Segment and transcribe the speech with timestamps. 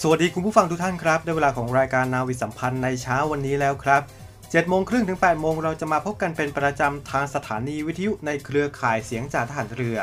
[0.00, 4.02] สวัสดีคุณผู้ฟังทุกท่านครับ ได้เวลาของรายการนาวิสัมพันธ์ในเช้าวันนี้แล้วครับ
[4.34, 9.98] 7โมงครึ่งถึง8โมงเราจะมาพบกันเป็นประจำทางสถานีวิทยุในเครือข่ายเสียงจากทหารเรือ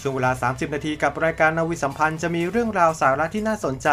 [0.00, 3.88] ช่วงเวลา 30 นาทีกับรายการนาวิสัมพันธ์จะมีเรื่องราวสาระที่น่าสนใจ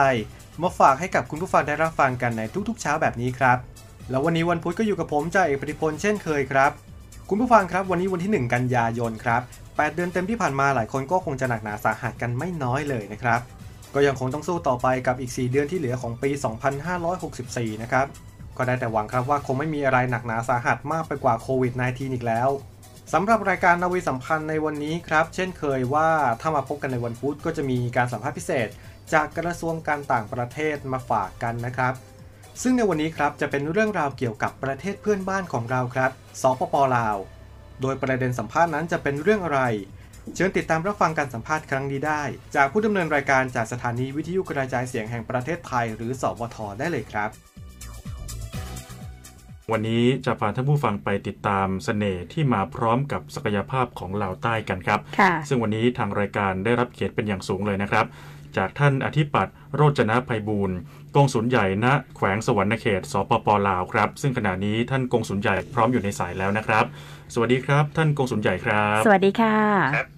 [0.61, 3.57] มาฝากให้กับคุณผู้ฟังได้รับฟังกันในทุกๆ เช้าแบบนี้ครับ
[4.09, 6.71] แล้ววันนี้วันพุธก็อยู่กับผมจ่าเอกปฏิพลเช่นเคยครับ
[7.29, 13.41] คุณผู้ฟังครับวันนี้วันที่ 1 กันยายนครับ8เดือนเต็มที่ผ่านมาหลายคนก็คงจะหนักหนาสาหัสกันไม่น้อยเลยนะครับ
[13.95, 16.29] ก็ยังคงต้องสู้ต่อไปกับอีก 4 เดือนที่เหลือของปี
[17.05, 18.07] 2564 นะครับ
[18.57, 22.49] ก็ได้แต่หวังครับว่าคงไม่มีอะไรหนักหนาสาหัสมากไปกว่าโควิด -19 อีกแล้ว
[23.13, 26.09] สำหรับรายการนาวีสัมพันธ์ในวันนี้ครับ เช่นเคยว่า
[26.41, 28.67] ถ้ามาพบกันในวันพุธก็จะมีการสัมภาษณ์พิเศษ
[29.13, 31.93] จากกระทรวงการต่างประเทศมาฝากกันนะครับ
[32.61, 37.17] ซึ่งในวันนี้ครับจะเป็นเรื่องราวเกี่ยวกับประเทศเพื่อนบ้านของเราครับสปปลาว
[37.81, 39.61] โดยประเด็นสัมภาษณ์นั้นจะเป็นเรื่องอะไร
[40.35, 42.21] เชิญติดตามรับฟังการสัมภาษณ์ครั้งนี้ได้
[42.55, 47.29] จากผู้ดำเนินรายการจากสถานีวิทยุกระจายเสียงแห่งประเทศไทย หรือสวทได้เลยครับ
[49.71, 58.05] วันนี้จะพาท่านผู้ฟังไปติดตามเสน่ห์ที่มาพร้อมกับศักยภาพของลาวใต้กันครับ ค่ะ ซึ่งวันนี้ทางรายการได้รับเกียรติเป็นอย่างสูงเลยนะครับ
[58.57, 60.77] จากท่านอธิปัตย์โรจนะภัยบูรณ์
[61.15, 66.85] กงสุลใหญ่ณแขวงสวรรณเขตสปปลาวครับ ซึ่งขณะนี้ท่านกงสุลใหญ่พร้อมอยู่ในสายแล้วนะครับ
[67.33, 69.57] สวัสดีครับ ท่านกงสุลใหญ่ครับ สวัสดีค่ะ
[69.95, 70.12] ครับ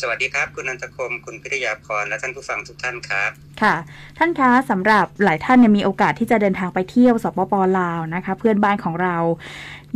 [0.00, 3.30] สวัสดีครับ คุณนันทคม คุณพิทยาพร และท่านผู้ฟังทุกท่านครับ
[3.62, 3.74] ค่ะ
[4.18, 9.16] ท่านคะสำหรับหลายท่านเนี่ยมีโอกาสที่จะเดินทางไปเที่ยวสปปลาวนะคะ เพื่อนบ้านของเรา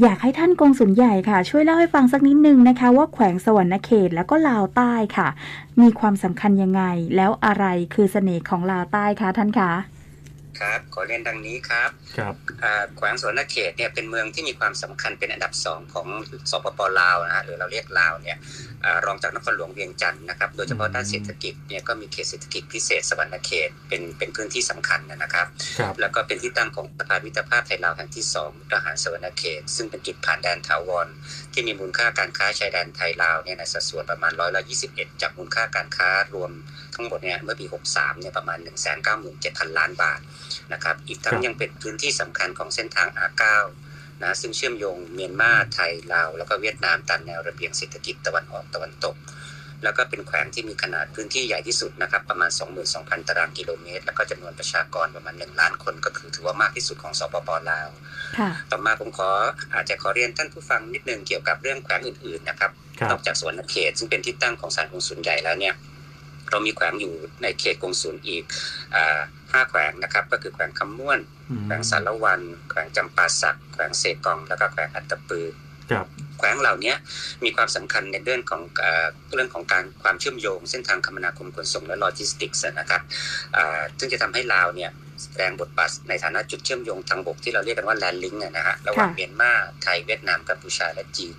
[0.02, 5.28] อยากให้ท่านกงสุลใหญ่ค่ะ ช่วยเล่าให้ฟังสักนิดนึงนะคะ ว่าแขวงสวรรณเขตแล้วก็ลาวใต้ค่ะ
[5.80, 6.82] มีความสำคัญยังไง
[7.16, 7.64] แล้วอะไร
[7.94, 9.70] คือเสน่ห์ของลาวใต้คะท่านคะ
[10.60, 16.06] ครับ ขอเรียนดังนี้ครับครับอ่าแขวงสวนเขตเนี่ยเป็นเมืองที่มีความสำคัญเป็นอันดับสองของ
[16.50, 18.38] สปปลาวนะฮะหรือเราเรียกลาวเนี่ย
[18.84, 25.46] อารองจากนครหลวงเวียงจันทร์นะครับ โดยเฉพาะด้านเศรษฐกิจเนี่ยก็มีเขตเศรษฐกิจพิเศษสวรรณเขตเป็นเป็นพื้นที่สำคัญนะครับ
[25.78, 31.06] ครับ แล้วก็เป็นที่ตั้งของสะพานมิตรภาพไทยลาวแห่งที่2มุกดาหารสวรรณเขต ซึ่งเป็นจุดผ่านแดนถาวร
[31.52, 36.50] ที่มีมูลค่าการค้าชายแดนไทยลาวเนี่ยในสัดส่วนประมาณร้อยละ21 จากมูลค่าการค้ารวม
[36.94, 38.58] ทั้งหมดเนี่ยเมื่อปี 63 เนี่ยประมาณ
[39.18, 40.20] 197,000 ล้านบาท
[40.72, 43.44] นะครับ อีกทั้คงรับยังเป็นพื้นที่สำคัญของเส้นทาง R9
[44.22, 49.16] นะซึ่งเชื่อมโยงเมียนมาไทย ลาว แล้วก็เวียดนามตามแนวระเบียงเศรษฐกิจตะวันออกตะวันตก
[49.84, 52.50] แล้วก็เป็นแขวงที่มีขนาดพื้นที่ใหญ่ที่สุดนะครับประมาณ
[52.88, 57.88] 22,000 ตารางกิโลเมตร แล้วก็จำนวนประชากรประมาณ 1 ล้านคนก็คือถือว่ามากที่สุดของสปปลาว
[58.38, 59.30] ค่ะต่อมาผมขอ
[59.74, 65.74] อาจจะขอเรียนท่านผู้ฟังนิดนึงเกี่ยวกับเรื่องแขวงอื่นๆนะครับครับนอกจากสวนเขตซึ่งเป็นที่ตั้งของศาลกงสุลใหญ่แล้วเนี่ย
[66.52, 68.44] เรามีแขวงอยู่ในเขตกงสุลอีก
[68.94, 69.20] อ่า
[69.52, 71.20] ห้าแขวงนะครับ ก็คือแขวงคำม่วน
[71.50, 72.40] อืมแขวงสารวัน
[72.70, 75.46] แขวงจำปาสัก แขวงเซกอง แล้วก็แขวงอัตตปือ
[75.90, 76.06] ครับ
[76.38, 76.94] แขวงเหล่านี้
[77.44, 83.02] มีความสำคัญในเรื่องของเอ่อเรื่องของการความเชื่อมโยง เส้นทางคมนาคมขนส่งและโลจิสติกส์นะครับ
[83.56, 84.90] อ่าซึ่งจะทำให้ลาวเนี่ย
[85.22, 89.52] แสดงบทบาทในฐานะจุดเชื่อมโยงทางบกที่เราเรียกกันว่า land link นะฮะระหว่างค่ะเมียนมา
[89.82, 91.36] ไทยเวียดนามกัมพูชาและจีน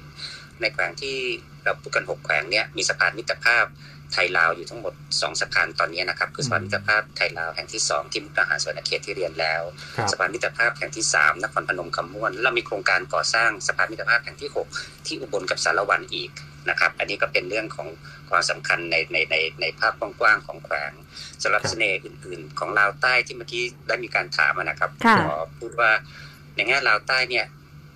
[0.61, 1.17] ในแขวงที่
[1.63, 3.65] เราพูดกันหกแขวงเนี่ยมีสะพานมิตรภาพ
[4.13, 9.61] ไทยลาวอยู่ทั้งหมดสองสะพานตอนนี้นะครับ คือสะพานมิตรภาพไทยลาวแห่งที่สองที่มุกดาหารสะหวันนะเขตที่เรียนแล้ว
[9.97, 16.31] ครับสะพานมิตรภาพแห่งที่3นครพนมคำม่วนแล้วเรามีโครงการก่อสร้างสะพานมิตรภาพแห่งที่ 6 ที่อุบลกับสาละวันอีก
[16.69, 17.87] นะครับ อันนี้ก็เป็นเรื่องของ
[18.29, 20.91] ความสำคัญในในในในภาพกว้างๆของแขวง
[21.43, 25.91] สำหรับครับเสน่ห์อื่น ๆ ของลาวใต้ที่เมื่อกี้ได้มีการถามอะนะครับค่ะขอพูดว่า
[26.55, 27.45] ในแง่ลาวใต้เนี่ย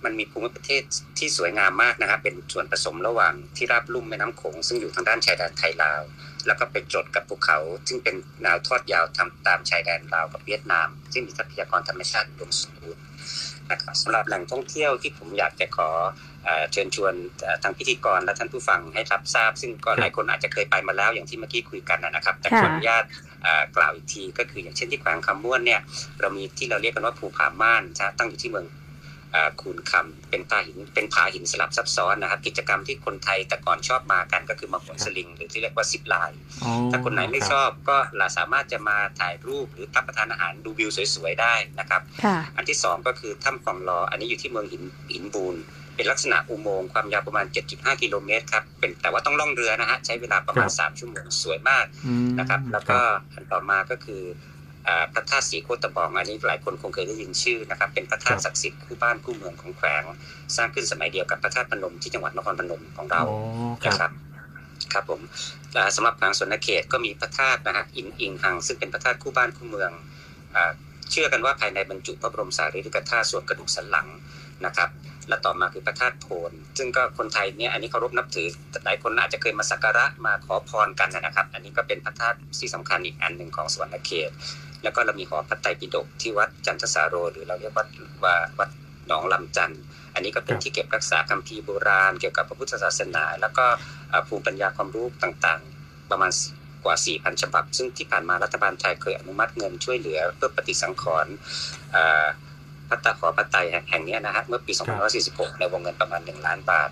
[0.04, 0.82] มันมีภูมิประเทศ
[1.18, 6.02] ที่สวยงามมากนะครับเป็นส่วนผสมระหว่างที่ราบลุ่มแม่น้ำโขงซึ่งอยู่ทางด้านชายแดนไทยลาว
[6.46, 7.58] แล้วก็ไปจดกับภูเขา
[7.88, 13.02] ซึ่งเป็นแนวทอดยาวทำตามชายแดนลาวกับเวียดนาม ซึ่งมีทรัพยากรธรรมชาติอุดมสมบูรณ์
[13.70, 15.88] นะครับสำหรับแหล่งท่องเที่ยวที่ผมอยากจะขอ
[16.72, 17.14] เชิญชวน
[17.62, 23.04] ทางพิธีกรและท่านผู้ฟังให้รับทราบ ซึ่งก็หลายคนอาจจะเคยไปมาแล้วอย่างที่เมื่อกี้คุยกันนะครับ แต่ขออนุญาต
[23.76, 25.80] กล่าวอีกทีก็คืออย่างเช่นที่แขวงคำม่วนเนี่ย
[26.20, 27.82] เรามีที่เราเรียกกันว่าภูผาม่าน
[28.18, 28.66] ตั้งอยู่ที่เมือง
[29.60, 36.40] คูนคำเป็นผาหินเป็นผาหินสลับซับซ้อนนะครับ กิจกรรมที่คนไทยแต่ก่อนชอบมากันก็คือมาโหนสลิง หรือที่เรียกว่าซิปไลน์
[36.90, 42.02] ถ้าคนไหนไม่ชอบก็เราสามารถจะมาถ่ายรูปหรือรับประทานอาหารดูวิวสวยๆได้นะครับ
[42.56, 44.82] อันที่สองก็คือถ้ำฟองรออันนี้อยู่ที่เมืองหิน
[45.12, 45.56] หินบูน
[45.94, 51.86] เป็นลักษณะอุโมงค์ความยาวประมาณ 7.5 กิโลเมตรครับเป็นแต่ว่าต้องล่องเรือนะฮะใช้เวลาประมาณ 3 ชั่วโมงสวยมาก
[52.38, 52.98] นะครับ แล้วก็
[53.34, 54.22] อันต่อมาก็คือ
[55.14, 60.02] พระธาตุสีโคตบองอันนี้หลายคนคงเคยได้ยินชื่อนะครับเป็นพระธาตุศักดิ์สิทธิ์คู่บ้านคู่เมืองของแขวง
[60.56, 63.22] สร้างขึ้นสมัยเดียวกับพระธาตุพนมที่จังหวัดนครพนมของเรา
[63.86, 64.10] นะครับ
[64.92, 65.20] ครับผม
[65.96, 69.90] สำหรับแขวงสนเขตก็มีพระธาตุนะฮะอินอิงหัง ซึ่งเป็นพระธาตุคู่บ้านคู่เมือง
[71.10, 74.08] เชื่อกันว่าภายในบรรจุพระบรมสารีริกธาตุส่วนกระดูกสันหลัง
[74.66, 74.88] นะครับ
[75.28, 78.48] และต่อมาคือพระธาตุโพนซึ่งก็คนไทยเนี่ยอันนี้เคารพนับถือ
[78.84, 84.30] หลายคนอาจจะเคยมาสักการะมาขอพรกันนะครับ อันนี้ก็เป็นพระธาตุที่สำคัญอีกอันหนึ่งของสวรรณเขต
[84.82, 87.84] แล้วก็เรามีหอพระไตรปิฎกที่วัดจันทสาโร หรือเราเรียกว่า
[88.24, 88.70] ว่าวัด
[89.06, 89.74] หนองลำจัน
[90.14, 93.66] อันนี้ก็เป็นที่เก็บรักษาคัมภีร์โบราณ เกี่ยวกับพระพุทธศาสนา แล้วก็
[94.28, 96.30] ภูมิปัญญาความรู้ต่างๆ ประมาณ
[96.84, 101.34] กว่า 4,000 ฉบับ ซึ่งที่ผ่านมารัฐบาลไทยเคยอนุมัติเงินช่วยเหลือเพื่อปฏิสังขรณ์
[102.90, 103.56] พัตตาขอพัตไต
[103.90, 104.72] แห่งนี้นะฮะเมื่อปี
[105.16, 106.88] 2546 ในวงเงินประมาณ 1 ล้านบาท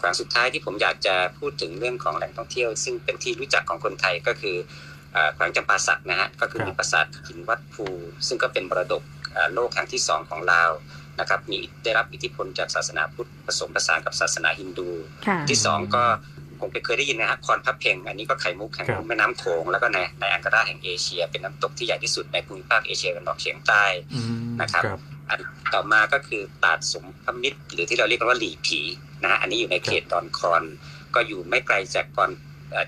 [0.00, 4.56] ครั้งสุดท้ายที่ผมอยากจะพูดถึงเรื่องของแหล่งท่องเที่ยว ซึ่งเป็นที่รู้จักของคนไทยก็คือ
[5.34, 7.86] แขวงจำปาสักนะฮะก็คือมีปราสาทหินวัดภู
[8.26, 9.02] ซึ่งก็เป็นมรดก
[9.54, 10.70] โลกแห่งที่ 2 ของลาว
[11.20, 14.88] นะครับมีได้รับอิทธิพลจากศาสนาพุทธผสมผสานกับศาสนาฮินดู
[15.48, 16.04] ที่ 2 ก็
[16.60, 23.84] ผมเคยได้ยินนะฮะคอนพับเพงอันนี้ก็ไข่มุกแห่งแม่น้ำโขงแล้วก็ในในอังการาแห่งเอเชีย เป็นน้ำตกที่ใหญ่ที่สุดในภูมิภาคเอเชียตะวันออกเฉียงใต้
[24.62, 24.84] นะครับ
[25.30, 25.40] อัน
[25.74, 28.80] ต่อมาก็คือตาดสมพมิตร หรือที่เราเรียกว่าหลีผี
[29.22, 30.62] นะฮะอันนี้อยู่ในเขตดอนคอน
[31.14, 32.30] ก็อยู่ไม่ไกลจากคอน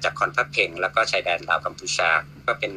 [0.04, 2.10] จากคอนพับเพงแล้วก็ชายแดนลาวกัมพูชา
[2.46, 2.72] ก็เป็น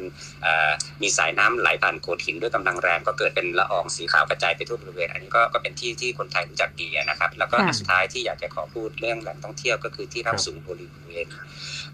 [1.02, 11.26] มีสายน้ำไหลผ่านโขดหินด้วยกำลังแรงก็เกิดเป็นละอองสีขาวกระจายไปทั่วบริเวณ อันนี้ก็ก็เป็นที่ที่คนไทยรู้จักดีนะครับ แล้วก็สุดท้ายที่อยากจะขอพูดเรื่องแหล่งท่องเที่ยวก็คือที่รับสูงบริเวณ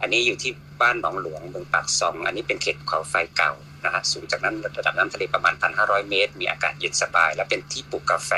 [0.01, 3.53] อันนี้อยู่ที่บ้านหนองหลวงเมืองปากซอง อันนี้เป็นเขตเขาไฟเก่า
[3.85, 8.33] นะฮะสูงจากนั้นระดับน้ำทะเลประมาณ 1,500 เมตร มีอากาศเย็นสบาย และเป็นที่ปลูกกาแฟ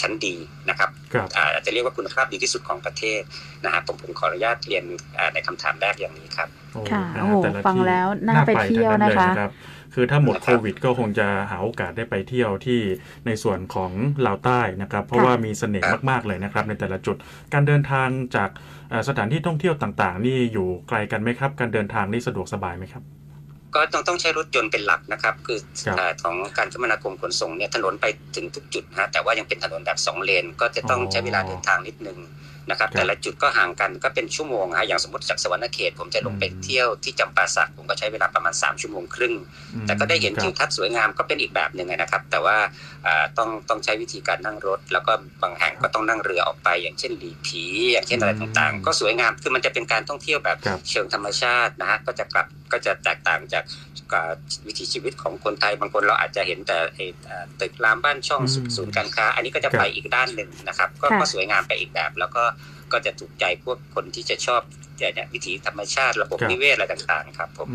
[0.00, 0.36] ชั้นดี
[0.68, 0.90] นะครับ
[1.54, 3.20] อาจจะเรียกว่าคุณภาพดีที่สุดของประเทศ
[3.64, 4.84] นะฮะผมผมขออนุญาตเรียน
[5.34, 6.48] ในคำถามแรกอย่างนี้ครับ
[6.90, 7.34] ค่ะโอ้โห
[7.66, 9.30] ฟังแล้วน่าไปเที่ยวนะคะ
[9.94, 12.80] คือถ้าหมดโควิดก็คงจะหาโอกาสได้ไปเที่ยวที่
[13.26, 13.92] ในส่วนของ
[14.26, 17.16] ลาวใต้นะครับ เพราะว่ามีเสน่ห์มากๆเลยนะครับ ในแต่ละจุด
[17.52, 18.50] การเดินทางจาก
[19.08, 23.02] สถานที่ท่องเที่ยวต่างๆ นี่อยู่ไกลกันไหมครับ การเดินทางนี่สะดวกสบายไหมครับ
[23.74, 25.58] ก็ต้องต้องใช้รถยนต์เป็นหลักนะครับ คือ
[26.22, 28.06] ของการคมนาคมขนส่งเนี่ยถนนไป
[28.36, 32.18] ถึงทุกจุดนะแต่ว่ายังเป็นถนนแบบสองเลน ก็จะต้องใช้เวลาเดินทางนิดนึง
[32.70, 39.34] นะครับ แต่ละจุดก็ห่างกันก็เป็นชั่วโมงฮะอย่างสมมติจากสวรรณเขต ผมจะลงไปเที่ยวที่จำปาสักผมก็ใช้เวลาประมาณ 3 ชั่วโมงครึ่ง
[39.86, 42.56] แต่ก็ได้เห็นทิวทัศน์สวยงามก็เป็นอีกแบบหนึ่งนะครับ แต่ว่า
[43.38, 45.12] ต้องต้องใช้วิธีการนั่งรถ แล้วก็
[45.42, 50.58] บางแห่งก็ต้องนั่งเรือออกไป อย่างเช่นหลีผี อย่างเช่นอะไรต่างๆ ก็สวยงามคือมันจะเป็นการท่องเที่ยวแบบ
[50.90, 53.64] เชิงธรรมชาตินะฮะก็จะกลับก็จะแตกต่างจาก
[54.66, 56.78] วิถีชีวิตของคนไทยบางคนเราอาจจะเห็นแต่
[57.60, 58.42] ตึกรามบ้านช่อง
[58.76, 60.88] ศูนย์การค้า อันนี้ก็จะไปอีกด้านหนึ่งนะครับ
[61.20, 62.42] ก็สวยงามไปอีกแบบ แล้วก็
[62.92, 64.62] ก็จะถูกใจพวกคนที่จะชอบ
[64.98, 67.68] เนี่ยวิถีธรรมชาติระบบนิเวศอะไรต่างๆครับผม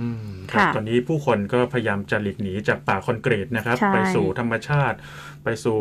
[0.52, 4.98] ครับ ตอนนี้ผู้คนก็พยายามจะหลีกหนีจากป่าคอนกรีตนะครับ ไปสู่ธรรมชาติ
[5.44, 5.80] ไปสู่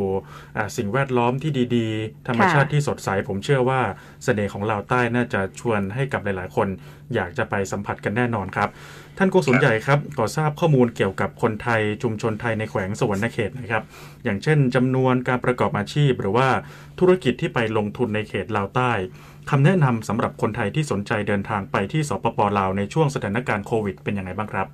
[0.76, 3.80] สิ่งแวดล้อมที่ดีๆ ธรรมชาติที่สดใสผมเชื่อว่า
[4.24, 6.68] เสน่ห์ของเราใต้น่าจะชวนให้กับหลายๆ คน
[7.14, 8.68] อยากจะไปสัมผัสกันแน่นอนครับ
[9.18, 13.82] ท่านโกศลใหญ่ครับขอทราบข้อมูลเกี่ยวกับคนไทยชุมชนไทยในแขวงสวรรณเขตนะครับ
[14.24, 16.48] อย่างเช่นจำนวนการประกอบอาชีพ หรือว่า
[17.00, 18.92] ธุรกิจที่ไปลงทุนในเขตลาวใต้
[19.50, 24.66] คำแนะนำสำหรับคนไทยที่สนใจเดินทางไปที่สปปลาวในช่วงสถานการณ์โควิด เป็นยังไงบ้างครับ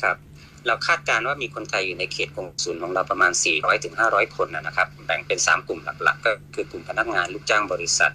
[0.00, 0.16] ครับ
[0.66, 3.94] เราคาดการณ์ว่ามีคนไทยอยู่ในเขตกงศูนย์ของเราประมาณ 400-500ถึง
[4.36, 8.12] คนนะครับ แบ่งเป็น 3 กลุ่มหลักๆ ก็คือกลุ่มพนักงานลูกจ้างบริษัท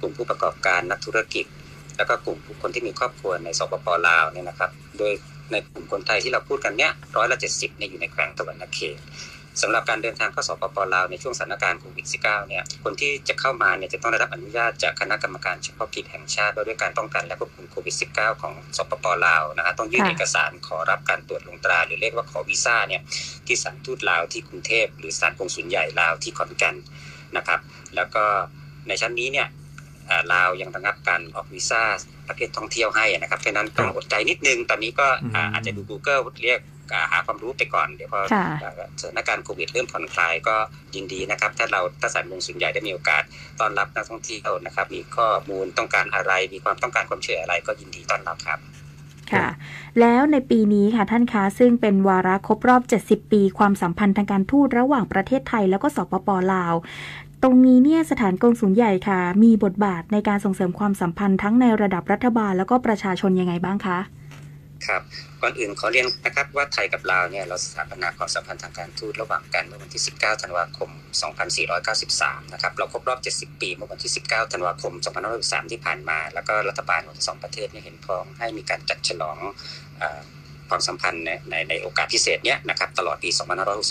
[0.00, 1.46] กลุ่มผู้ประกอบการนักธุรกิจ
[1.96, 5.12] แล้วก็กลุ่มคนที่มีครอบครัวในสปปลาวเนี่ยนะครับ โดย
[5.52, 8.98] ในกลุ่มคนไทยที่เราพูดกันเนี้ยร้อยละเจ็ดสิบเนี่ยอยู่ในแขวงตะวันตกเขต
[9.62, 23.02] สำหรับการเดินทางเข้าสปปลาวในช่วงสถานการณ์โควิด -19 เนี่ย คนที่จะเข้ามาเนี่ยจะต้องได้รับอนุญาตจากคณะกรรมการเฉพาะกิจแห่งชาติด้วยการป้องกันและควบคุมโควิด -19 ของสปปลาวนะฮะต้องยื่นเอกสารขอรับการตรวจลงตรา หรือเรียกว่าขอวีซ่าเนี่ย
[23.46, 26.76] ที่สถานทูตลาวที่กรุงเทพหรือสถานกงสุลใหญ่ลาวที่ขอนแก่น
[27.36, 27.60] นะครับ
[27.96, 28.24] แล้วก็
[28.88, 29.48] ในชั้นนี้เนี่ย
[30.32, 31.82] ลาวยังระงับการออกวีซ่า
[32.28, 35.06] ประเภทท่องเที่ยวให้นะครับเพราะนั้นต้องอดใจนิดนึง ตอนนี้ก็
[35.52, 36.60] อาจจะดู Google เรียก
[37.12, 38.20] หาความรู้ไปก่อน เดี๋ยวพอ
[39.00, 40.56] สถานการณ์โควิดเริ่มผ่อนคลายก็
[40.94, 43.22] ยินดีนะครับ ถ้าเราถ้าสายเมืองส่วนใหญ่ได้มีโอกาส
[43.60, 48.60] ต้อนรับนักท่องเที่ยวนะครับ มีข้อมูลต้องการอะไร มีความต้องการความช่วยอะไรก็ยินดีต้อนรับครับ
[49.32, 49.48] ค่ะ
[50.00, 63.98] แล้วในปีนี้ค่ะท่านคะซึ่งเป็นวาระครบรอบ 70 ปี ความสัมพันธ์ทางการทูตระหว่างประเทศไทย แล้วก็สปปลาวต รงนี้เนี่ยสถานกงสุลใหญ่ค่ะ มีบทบาทในการส่งเสริมความสัมพันธ์ทั้งในระดับรัฐบาลแล้วก็ประชาชนยังไงบ้างคะ
[64.86, 65.02] ครับ
[65.42, 70.90] ก่อนอื่นขอเรียนนะครับว่าไทยกับลาวเนี่ยเราสถาปนาความสัมพันธ์ทางการทูตระหว่างกันเมื่อวันที่ 19 ธันวาคม
[71.72, 74.92] 2493 นะครับเราครบรอบ 70 ปีเมื่อวันที่ 19 ธันวาคม
[75.32, 79.38] 2563 ที่ผ่านมา แล้วก็รัฐบาลของสองประเทศเนี่ยเห็นพ้องให้มีการจัดฉลอง
[80.68, 83.30] ความสัมพันธ์ในในในโอกาสพิเศษเนี้ยนะครับตลอดปี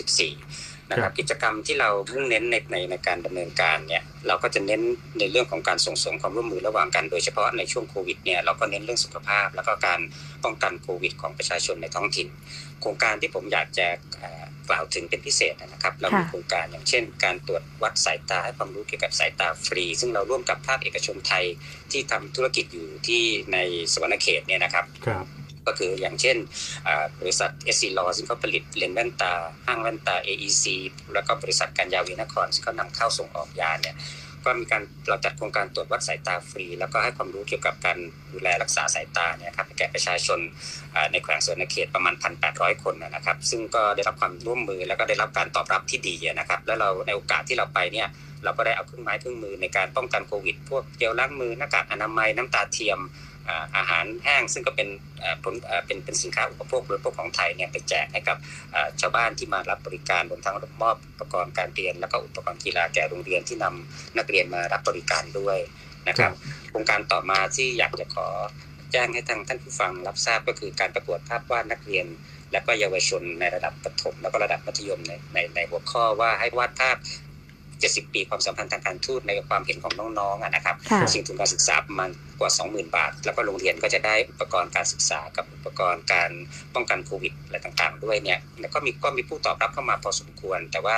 [0.06, 4.82] 2564 นะครับกิจกรรมที่เราพุ่งเน้นในในในการดำเนินการเนี่ยเราก็จะเน้น
[5.20, 10.00] ในเรื่องของการส่งเสริมความร่วมมือระหว่างกันโดยเฉพาะในช่วงโควิดเนี่ยเราก็เน้นเรื่องสุขภาพ แล้วก็การ
[10.44, 12.28] ป้องกันโควิด ของประชาชนในท้องถิ่น
[12.82, 13.88] โครงการที่ผมอยากจะ
[14.70, 21.46] กล่าวถึงเป็นพิเศษนะครับ เรามีโครงการอย่างเช่น การตรวจวัดสายตาให้ความรู้เกี่ยวกับสายตาฟรี ซึ่งเราร่วมกับภาคเอกชนไทย
[21.92, 23.24] ที่ทำธุรกิจอยู่ที่
[23.54, 23.58] ใน
[23.94, 24.86] สะหวันนะเขตเนี่ยนะครับ
[25.68, 26.38] ก็คืออย่างเช่น
[27.20, 29.34] บริษัท Essilor ซึ่งเขาผลิตเลนส์แว่นตา
[29.66, 30.64] ห้างแว่นตา AEC
[31.14, 33.98] แล้วก็บริษัทการยาวินคร ซึ่งเขานำเข้าส่งออกยาเนี่ย
[34.46, 37.98] ก็มีการเราจัดโครงการตรวจวัดสายตาฟรี แล้วก็ให้ความรู้เกี่ยวกับการ
[38.34, 40.40] ดูแลรักษาสายตาเนี่ยครับแก่ประชาชน
[41.12, 42.16] ในแขวงสะหวันนะเขตประมาณ
[42.50, 48.08] 1,800 คนนะครับ ซึ่งก็ได้รับความร่วมมือแล้วก็ได้รับการตอบรับที่ดีนะครับ แล้วเราในโอกาสที่เราไปเนี่ย
[48.44, 53.00] เราก็ได้เอาเครื่องไม้เครื่องมือในการป้องกันโควิด พวกเจลล้างมือหน้ากากอนามัยน้ำตาเทียม
[53.78, 54.88] อาหารแห้งซึ่งก็เป็น
[55.44, 55.54] ผล
[55.86, 58.38] เป็นเป็นสินค้าอุปโภคบริโภคของไทยเนี่ยไปแจกให้กับ
[59.02, 65.58] ชาวบ้านที่มารับบริการรวมทั้งมอบอุปกรณ์การเรียน แล้วก็อุปกรณ์กีฬาแก่โรงเรียนที่นำนักเรียนมารับบริการด้วย
[66.08, 66.32] นะครับ
[66.70, 68.28] โครงการต่อมาที่อยากจะขอ
[68.92, 72.06] แจ้งให้ทางท่านผู้ฟังรับทราบก็คือการประกวดภาพวาดนักเรียน
[72.52, 76.96] และก็เยาวชนในระดับประถม แล้วก็ระดับมัธยมในในในหัวข้อว่าให้วาดภาพ
[77.84, 80.76] 70 ปีความสัมพันธ์ทางการทูตในความเห็นของน้องๆนะครับ
[81.14, 86.30] สิ่งทุนการศึกษาประมาณกว่า 20,000 บาท แล้วก็โรงเรียนก็จะได้อุปกรณ์การศึกษากับอุปกรณ์การ
[86.74, 90.96] ป้องกันโควิดอะไรต่างๆ ด้วยเนี่ยแล้วก็มีก็มีผู้ตอบรับเข้ามาพอสมควร แต่ว่า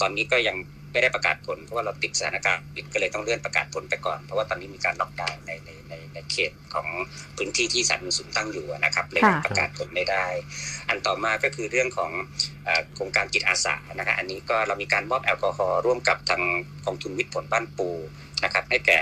[0.00, 0.56] ตอนนี้ก็ยัง
[0.92, 6.86] ไม่ได้ประกาศผลเพราะว่าเราติดสถานการณ์ปิดก็เลยต้องเลื่อนประกาศผลไปก่อน เพราะว่าตอนนี้มีการล็อกดาวน์ในในในในเขตของ
[7.36, 10.24] พื้นที่ที่สารสุนตั้งอยู่นะครับเลยประกาศผลไม่ได้
[10.88, 12.10] อันต่อมาก็คือเรื่องของ
[12.94, 16.42] โครงการจิตอาสานะครับอันนี้ก็เรามีการมอบแอลกอฮอล์ร่วมกับทาง
[16.86, 17.88] กองทุนวิทย์ผลบ้านปู
[18.44, 18.98] นะครับให้แก่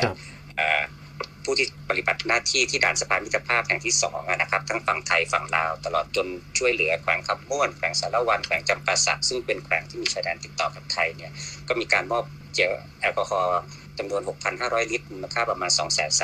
[1.50, 6.26] ผู้ที่ปฏิบัติหน้าที่ที่ด่านสะพานมิตรภาพแห่งที่2นะครับ ทั้งฝั่งไทยฝั่งลาว ตลอดจน
[6.58, 11.32] ช่วยเหลือแขวงคำม่วนแขวงสารวันแขวงจำปาสักซึ่งเป็นแขวงที่มีชายแดนติดต่อกับไทยเนี่ย
[11.68, 12.24] ก็มีการมอบ
[12.54, 13.60] เจลแอลกอฮอล์
[13.98, 14.22] จำนวน
[14.56, 15.70] 6,500 ลิตรมูลค่าประมาณ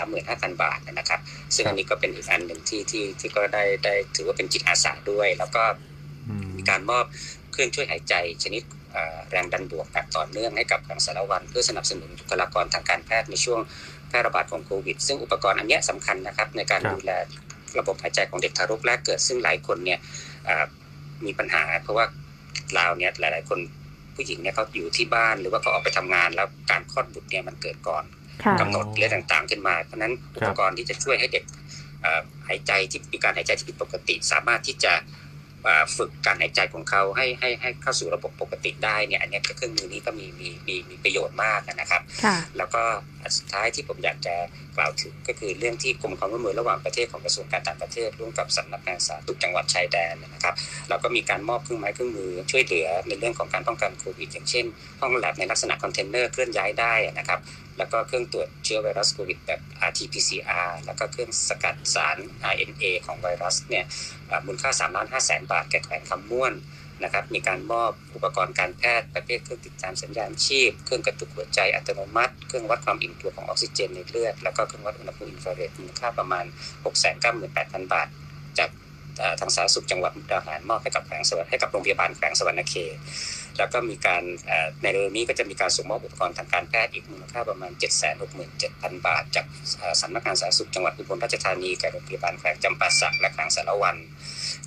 [0.05, 1.21] 235,000 บาทนะครับ
[1.55, 5.63] ซึ่งอันนี้ก็เป็นอีกอันหนึ่งที่ที่ที่ก็ได้ได้ถือว่าเป็นจิตอาสาด้วย แล้วก็
[6.57, 7.05] มีการมอบ
[7.53, 8.15] เครื่องช่วยหายใจ
[8.45, 8.63] ชนิด
[9.31, 13.61] แรงดันบวกแบบต่อเนื่องให้กับทางสารวันเพื่อสนับสนุนบุคลากรทางการแพทย์ในช่วง
[14.04, 17.11] แพร่ระบาดของโควิด ซึ่งอุปกรณ์อันนี้สำคัญนะครับในการดูแล
[17.79, 19.99] ระบบหายใจของเด็กทารกแรกเกิด ซึ่งหลายคนเนี่ย
[21.25, 22.05] มีปัญหา เพราะว่า
[22.79, 23.59] ลาวเนี่ยหลาย ๆ คน
[24.15, 28.05] ผู้หญิงเนี่ยเขาอยู่ที่บ้านหรือว่าเขาออกไปทำงาน แล้วการคลอดบุตรเนี่ยมันเกิดก่อน
[28.61, 31.45] กำหนดเรื่องต่างๆ ขึ้นมา เพราะนั้นอุปกรณ์ที่จะช่วยให้เด็ก
[32.49, 34.93] หายใจที่มีการหายใจที่ผิดปกติ สามารถที่จะ
[35.97, 42.03] ฝึกการหายใจของเขาให้ให้ให้เข้าสู่ระบบปกติได้เนี่ยอันนี้เครื่องมือนี้ก็มีมีมีมีประโยชน์มากนะครับ
[42.57, 42.83] แล้วก็
[43.39, 44.35] สุดท้ายที่ผมอยากจะ
[44.77, 50.55] กล่าวถึงก็คือเรื่องที่กรมความร่วมมือระหว่างประเทศของกระทรวงการต่างประเทศร่วมกับสำนักงานสาธารณสุขจังหวัดชายแดนนะครับ
[50.89, 54.65] เราก็มีการมอบเครื่องไม้เครื่องมือช่วยเหลือในเรื่องของการป้องกันโควิดอย่างเช่น
[55.01, 57.41] ห้องแลบในลักษณะคอนเทนเนอร์เคลื่อนย้ายได้นะครับ
[57.79, 62.17] แล้วก็เครื่องตรวจเชื้อไวรัสโควิดแบบ RT-PCR แล้วก็เครื่องสกัดสาร
[62.53, 63.85] RNA ของไวรัสเนี่ย
[64.47, 66.53] มูลค่า3ล้าน5แสนบาทแก่แขวงคำม่วน
[67.05, 76.45] นะครับ มีการมอบอุปกรณ์การแพทย์ประเภทเครื่องติดตามสัญญาณชีพ เครื่องกระตุกหัวใจอัตโนมัติ เครื่องวัดความอิ่มตัวของออกซิเจนในเลือด แล้วก็เครื่องวัดอุณหภูมิอินฟราเรดมูลค่าประมาณ
[77.19, 78.09] 698,000 บาท
[78.59, 78.71] จาก
[79.41, 82.97] ทางสาธารณสุขจังหวัดมุกดาหารมอบให้กับแขวงสวรรค์ให้กับโรงพยาบาลแขวงสวรรณเขต
[83.59, 84.23] แล้วก็มีการ
[84.83, 87.73] ในเรื่องนี้ก็จะมีการส่งมอบอุปกรณ์ทางการแพทย์อีกมูลค่าประมาณ
[88.39, 89.47] 767,000 บาท จาก
[90.01, 93.97] สำนักงานสาธารณสุขจังหวัดอุบลราชธานีแก่โรงพยาบาลแขวงจำปาสักและแขวงสารวัน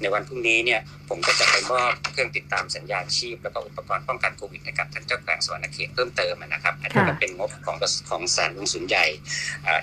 [0.01, 7.77] ในวันพรุ่งนี้เนี่ยผมก็จะไปมอบเครื่องติดตามสัญญาณชีพ แล้วก็อุปกรณ์ป้องกันโควิดให้กับท่านเจ้าแขวงสวรรณเขตเพิ่มเติมนะครับอันนี้ก็เป็นงบของ
[8.09, 9.05] ของแสนลงสุนใหญ่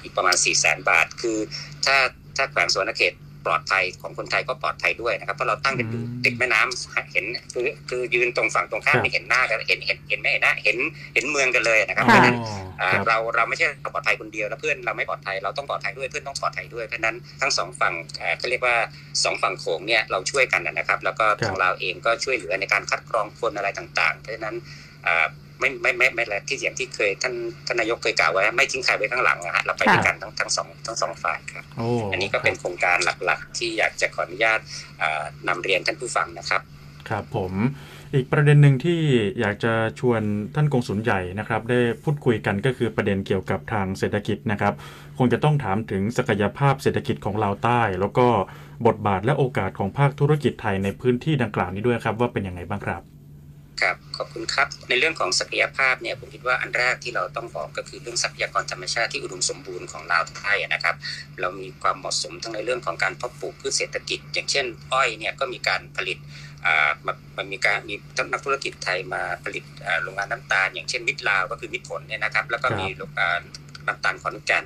[0.02, 1.38] อีกประมาณ4 0 0 0 0 0 บาท คือ
[1.86, 1.96] ถ้า
[2.36, 3.12] ถ้าแขวงสวรรณเขต
[3.46, 10.76] ปลอดภัยของคนไทยก็ปลอดภัยด้วยนะครับเพราะเราตั้งกันอยู่ติดแม่น้ำเห็นคือคือยืนตรงฝั่งตรงข้ามไม่เห็นหน้ากันเห็นเห็นเห็นไม่เห็นหน้าเห็น
[11.14, 12.36] เห็นเมืองกันเลยนะครับเพค่ะราะฉะนั้น
[12.80, 18.76] อ๋อครับเราเราไม่ใช่เราปลอดภัยคนเดียวแล้วเพื่อนเราไม่ปลอดภัยเราต้องปลอดภัยด้วยเพื่อนต้องปลอดภัยด้วยเพราะฉะนั้นทั้งสองฝั่งเอ่อก็เรียกว่า
[19.24, 24.56] สองฝั่งโขงเนี่ยเราช่วยกันนะครับ แล้วก็ทางเราเองก็ช่วยเหลือในการคัดกรองคนอะไรต่าง ๆ เพราะฉะนั้น
[25.06, 25.26] อ่า
[25.64, 27.34] ไม่ไม่ไม่ไม่ไม่ที่อย่างที่เคยท่าน
[27.66, 34.60] ท่านนายกเคยกล่าวไว้ไม่ทิ้งใครไว้ข้างหลังนะฮะเราไปด้วยกันทั้งทั้งสองทั้งสองฝ่ายครับโอ้อันนี้ก็เป็นโครงการหลักๆ ที่อยากจะขออนุญาต
[35.02, 36.62] อ่านำเรียนท่านผู้ฟังนะครับ
[37.08, 37.52] ครับผม
[38.14, 39.00] อีกประเด็นหนึ่งที่
[39.40, 40.22] อยากจะชวน
[40.54, 44.74] ท่านกงสุลใหญ่นะครับ ได้พูดคุยกันก็คือประเด็นเกี่ยวกับทางเศรษฐกิจนะครับ
[45.18, 48.26] คงจะต้องถามถึงศักยภาพเศรษฐกิจของลาวใต้ แล้วก็
[48.86, 53.02] บทบาทและโอกาสของภาคธุรกิจไทยในพื้นที่ดังกล่าวนี้ด้วยครับ ว่าเป็นยังไงบ้างครับ
[53.82, 60.96] ครับขอบคุณครับ ในเรื่องของศักยภาพเนี่ยผมคิดว่าอันแรกที่เราต้องบอกก็คือเรื่องทรัพยากรธรรมชาติที่อุดมสมบูรณ์ของลาวไทยนะครับ
[61.40, 66.18] เรามีความเหมาะสมทั้งในเรื่องของการเพาะปลูกพืชเศรษฐกิจ อย่างเช่น อ้อยเนี่ยก็มีการผลิต
[66.66, 67.94] อ่ามันมันมีการมี
[68.32, 73.40] นักธุรกิจไทยมาผลิตอ่าโรงงานน้ำตาล อย่างเช่นมิตรลาวก็คือมิตรผลเนี่ยนะครับ แล้วก็มีโรงงาน
[73.86, 74.64] น้ำตาลขอนแก่น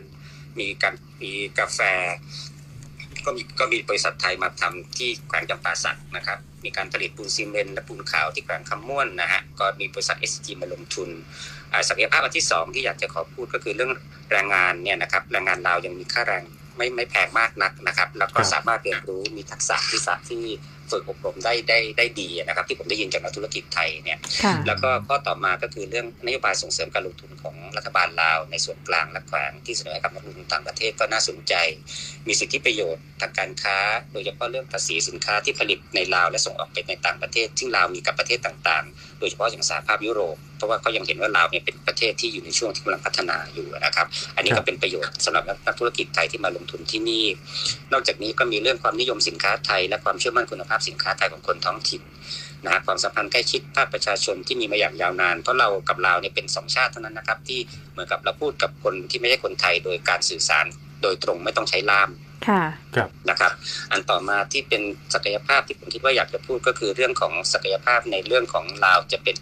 [0.58, 1.80] มีการมีกาแฟ
[3.24, 11.08] ก็มีก็มีบริษัทไทยมาทำที่แขวงจำปาสักนะครับ มีการผลิตปูนซีเมนต์และปูนขาวที่แขวงคำม่วนนะฮะก็มีบริษัท SG มาลงทุน
[11.72, 13.92] อ่าศักยภาพอันที่สองที่อยากจะขอพูดก็คือเรื่อง
[14.32, 16.44] แรงงานเนี่ยนะครับแรงงานลาวยังมีค่าแรง
[16.76, 20.44] ไม่ไม่แพงมากนักนะครับ แล้วก็ครับสามารถเรียนรู้มีทักษะที่สะที่
[20.92, 31.54] ฝึกอบรมได้ได้ได้ดีนะครับ ที่ผมได้ยินจากนักธุรกิจไทยเนี่ยค่ะแล้วก็ข้อต่อมาก็คือเรื่องนโยบายส่งเสริมการลงทุนของรัฐบาลลาว ในส่วนกลางและแขวงที่เสนอให้กับนักลงทุนต่างประเทศก็น่าสนใจ
[32.26, 33.76] มีสิทธิประโยชน์ทางการค้า
[34.12, 47.24] โดยเฉพาะเรื่องภาษีสินค้าที่ผลิตในลาว และส่งออกไปในต่างประเทศ ซึ่งลาวมีกับประเทศต่างๆ โดยเฉพาะอย่างสหภาพยุโรปเพราะว่าเขายังเห็นว่าลาวเนี่ยเป็นประเทศที่อยู่ในช่วงที่กำลังพัฒนาอยู่นะครับ อันนี้ครัก็บเป็นประโยชน์สำหรับนักธุรกิจไทยที่มาลงทุนที่นี่
[47.92, 52.02] นอกจากนี้ก็มีเรื่องความนิยมสินค้าไทยและความเชื่อมั่นคุณภาพสินค้าไทยของคนท้องถิ่น
[52.64, 57.60] นะฮะความสัมพันธ์ใกล้ชิดภาคประชาชนที่มีมาอย่างยาวนาน เพราะเรากับลาวเนี่ยเป็นสองชาติเท่านั้นนะครับ ที่
[57.92, 60.66] เหมือนกับเราพูดกับคนที่ไม่ใช่คนไทย โดยการสื่อสาร
[61.02, 62.10] โดยตรงไม่ต้องใช้ล่าม
[62.48, 62.62] ค่ะ
[62.96, 63.52] ครับนะครับ
[63.92, 64.82] อันต่อมาที่เป็น
[65.14, 69.36] ศักยภาพที่ผมคิดว่าอยากจะพูดก็คือเรื่องของศักยภาพในเรื่องของลาวจะเป็น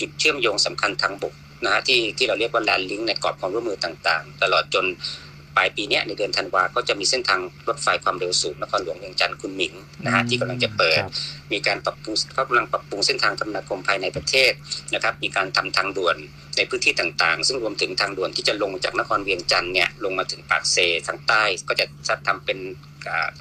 [0.00, 1.34] จุดเชื่อมโยงสำคัญทางบก
[1.64, 4.84] นะฮะที่ที่เราเรียกว่าแลนลิงในกรอบความร่วมมือต่าง ๆ ตลอดจน
[5.27, 5.27] ป
[5.58, 9.74] ลายปีเนี้ยในเดือนธันวาก็จะมีเส้นทางรถไฟความเร็วสูงนครหลวงเวียงจันทร์คุณหมิง
[10.04, 11.12] นะฮะที่กำลังจะเปิดครับ
[11.52, 14.52] มีการปรับปรุงเขากำลังปรับปรุงเส้นทางคมนาคมภายในประเทศ
[14.94, 16.16] นะครับ มีการทำทางด่วน
[16.56, 21.84] ในพื้นที่ต่างๆ ซึ่งรวมถึงทางด่วนที่จะลงจากนครเวียงจันทร์เนี่ยลงมาถึงปากเซทางใต้ก็จะ
[22.26, 22.58] ทำเป็น
[22.97, 22.97] อ่า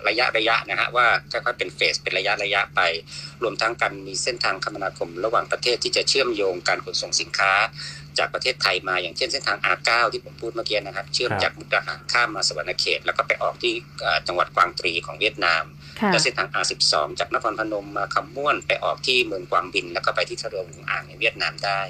[0.07, 2.81] ระยะระยะนะฮะว่าค่อยๆเป็นเฟสเป็นระยะระยะไป
[3.43, 7.53] รวมทั้งการมีเส้นทางคมนาคมระหว่างประเทศที่จะเชื่อมโยงการขนส่งสินค้า
[8.17, 15.63] จากประเทศไทยมาอย่างเช่นเส้นทาง R9 ที่ผมพูดเมื่อกี้นะครับ เชื่อมครับจากมุกดาหารข้ามมาสวรรณเขต แล้วก็ไปออกที่เอ่อจังหวัดกวางตรีของเวียดนาม
[15.99, 21.81] ค่ะและเส้นทาง R12 จากนครพนมมาคำม่วนไปออกที่เมืองกวางบิน แล้วก็ไปที่ทะเลหลวงอ่างในเวียดนามได้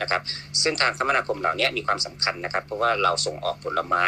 [0.00, 0.20] นะครับ
[0.62, 4.06] เส้นทางคมนาคมเหล่านี้มีความสำคัญนะครับ เพราะว่าเราส่งออกผลไม้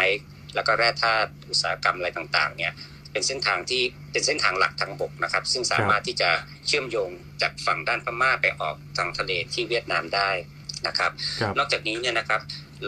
[0.55, 2.73] แล้วก็แร่ธาตุอุตสาหกรรมอะไรต่างๆเนี่ย
[3.13, 6.31] เป็นเส้นทางที่เป็นเส้นทางหลักทางบกนะครับ ซึ่งสามารถที่จะ
[6.67, 7.11] เชื่อมโยง
[7.43, 10.31] จากฝั่งด้านพม่าไปออกทางทะเลที่เวียดนามได้
[10.87, 12.41] นะครับครับ นอกจากนี้เนี่ยนะครับ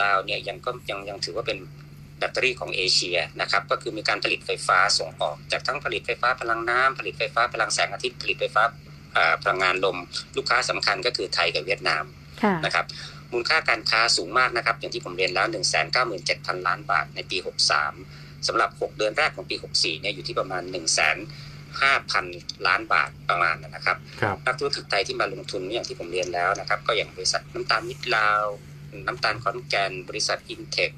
[0.02, 1.58] ลาวเนี่ยยังก็ยังยังถือว่าเป็น
[2.18, 8.62] แบตเตอรี่ของเอเชียนะครับก็คือมีการผลิตไฟฟ้าส่งออก จากทั้งผลิตไฟฟ้าพลังน้ำผลิตไฟฟ้าพลังแสงอาทิตย์ผลิตไฟฟ้า
[9.14, 9.96] เอ่อพลังงานลม
[10.36, 12.04] ลูกค้าสำคัญก็คือไทยกับเวียดนาม
[12.42, 12.86] ค่ะนะครับ
[13.32, 17.36] มูลค่าการค้าสูงมากนะครับ อย่างที่ผมเรียนแล้ว 1 9 7 0 0 0 ล้านบาทในปี
[17.84, 28.44] 63 สำหรับ 6 เดือนแรกของปี 64 เนี่ยอยู่ที่ประมาณ 1 5 0 0 0 ล้านบาทประมาณนั้นนะครับครับนักธุรกิจไทยที่มาลงทุนอย่างที่ผมเรียนแล้วนะครับ ก็อย่างบริษัทน้ำตาลมิตรลาว
[29.06, 30.90] น้ำตาลขอนแก่นบริษัทอินเทค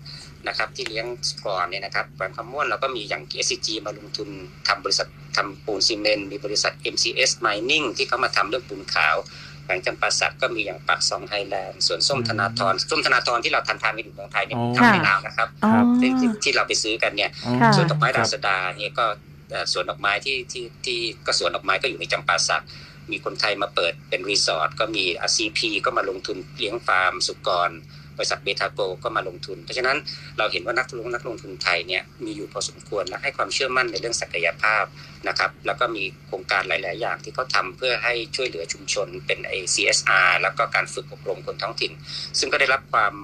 [0.48, 4.28] นะครับที่เลี้ยงสุกรเนี่ยนะครับแขวงคำม่วนเราก็มีอย่าง SCG มาลงทุน
[4.68, 9.16] ทำบริษัททำปูนซีเมนต์มีบริษัท MCS Mining ที่เขามาทำเรื่องปูนขาว
[9.64, 17.30] แขวงจำปาสักก็มีอย่างปักซองไฮแลนด์สวนส้มธนาธรส้มธนาธรที่เราทานทานกันอยู่เมืองไทยเนี่ยอ๋อทำในลาวนะครับอ๋อที่ที่ที่เราไปซื้อกันเนี่ย
[17.62, 19.06] ค่ะสวนดอกไม้คดารัวบสดาเนี่ยก็
[19.50, 22.64] เอ่อสวนดอกไม้ที่ที่ที่ก็สวนดอกไม้ก็อยู่ในจำปาสัก
[23.10, 27.70] มีคนไทยมาเปิดเป็นรีสอร์ทก็มี RCP ก็มาลงทุนเลี้ยงฟาร์มสุกร
[28.16, 29.96] บริษัทเบทาโกก็มาลงทุน เพราะฉะนั้น
[30.38, 34.84] เราเห็นว่านักลงนักลงทุนไทยเนี่ยมีอยู่พอสมควรและให้ความเชื่อมั่นในเรื่องศักยภาพ
[35.28, 39.38] นะครับแล้วก็มีโครงการหลาย ๆ อย่างที่เขาทำเพื่อให้ช่วยเหลือชุมชนเป็น
[39.74, 41.92] CSR แล้วก็การฝึกอบรมคนท้องถิ่น
[42.38, 43.14] ซึ่งก็ได้รับความ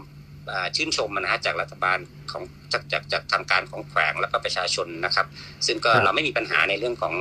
[0.53, 1.99] อ่าชื่นชมนะฮะจากรัฐบาล
[2.33, 5.27] ของจากจากจากทางการของแขวงแล้วก็ประชาชนนะครับ
[5.67, 7.15] ซึ่งก็ครับเราไม่มีปัญหาในเรื่องของ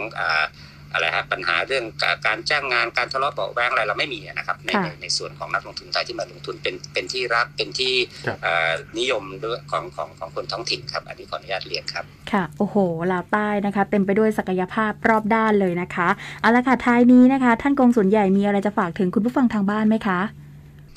[0.91, 1.85] อาอะไรฮะปัญหาเรื่อง
[2.27, 7.93] การจ้างงานการทะเลาะเบาแวงอะไรเราไม่มีนะครับในในในส่วนของนักลงทุนไทยที่มาลงทุนเป็นเป็นที่รักเป็นที่
[8.27, 12.75] ครับเอ่อนิยมด้วยของของของคนท้องถิ่นครับ อันนี้ขออนุญาตเรียนครับค่ะโอ้โห
[13.11, 16.09] ลาวใต้นะคะ เต็มไปด้วยศักยภาพรอบด้านเลยนะคะ
[16.41, 20.19] เอาละค่ะท้ายนี้นะคะ ท่านกงสุลใหญ่มีอะไรจะฝากถึงคุณผู้ฟังทางบ้านไหมคะ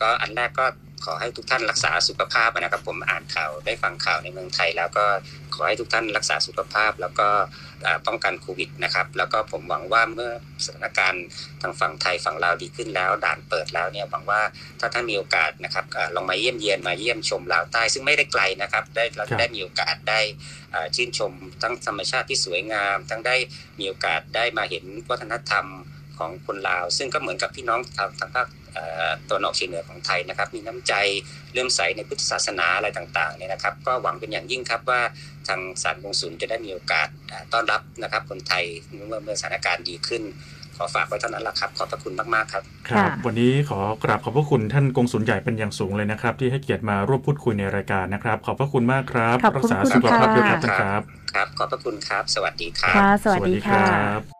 [0.01, 0.67] ก็อันแรกก็
[1.05, 5.05] ขอให้ทุกท่านรักษาสุขภาพนะครับ ผมอ่านข่าวได้ฟังข่าวในเมืองไทย แล้วก็
[5.55, 7.29] ขอให้ทุกท่านรักษาสุขภาพ แล้วก็
[7.87, 10.31] อ่าป้องกันโควิดนะครับ แล้วก็ผมหวังว่าเมื่อ
[10.65, 11.25] สถานการณ์
[11.63, 14.41] ทางฝั่งไทยฝั่งลาวดีขึ้นแล้ว ด่านเปิดแล้วเนี่ยหวังว่า
[14.81, 20.21] ถ้าท่านมีโอกาสนะครับอ่าลองมาเยี่ยมเยียนมาเยี่ยมชมลาวใต้ซึ่งไม่ได้ไกลนะครับ ได้เราครัจะบได้มีโอกาสได้
[20.75, 21.33] อ่าชื่นชม
[21.63, 23.37] ทั้งธรรมชาติที่สวยงาม ทั้งได้
[23.79, 25.67] มีโอกาสได้มาเห็นวัฒนธรรม
[26.21, 30.93] ของคนลาว ซึ่งก็เหมือนกับพี่น้องทางทางภาคเอ่อตะวันออกเฉียงเหนือของไทยนะครับ มีน้ำใจ
[31.53, 35.01] เลื่อมใสในพุทธศาสนาอะไรต่างๆเนี่ยนะครับ ก็หวังเป็นอย่างยิ่งครับว่า
[35.49, 38.65] ทางสารกงสุลจะได้มีโอกาสอ่าต้อนรับนะครับคนไทย
[39.07, 40.23] เมื่อเมื่อสถานการณ์ดีขึ้น
[40.77, 51.03] ขอฝากไว้เท่านั้นแหละครับ ขอบพระคุณมากๆครับ ครับค่ะวันนี้ขอกราบขอบพระคุณท่านกงสุลใหญ่เป็นอย่างสูงเลยนะครับ ที่ให้เกียรติมาร่วมพูดคุยในรายการนะครับ ขอบพระคุณมากครับขอบคุณรัษาสุขภาพด้วยครับท่านครับ
[51.35, 54.40] ครับ ขอบพระคุณครับ สวัสดีครับค่ะสวัสดีค่ะ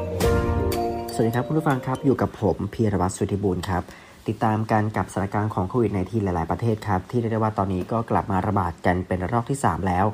[1.13, 3.83] สวัสดีครับคุณผู้ฟังครับอยู่กับผมพีรวัตรสุธิบูรณ์ครับ
[4.27, 10.05] ติดตามกันกับสถานการณ์ของโควิด -19 หลาย ๆประเทศครับที่เรียกได้ว่าตอนนี้ก็กลับมาระบาดกันเป็นรอกที่ 3 แล้ว